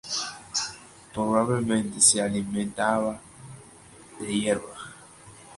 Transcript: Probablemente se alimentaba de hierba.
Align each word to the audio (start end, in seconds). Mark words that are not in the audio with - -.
Probablemente 1.13 2.01
se 2.01 2.19
alimentaba 2.23 3.21
de 4.19 4.33
hierba. 4.35 4.73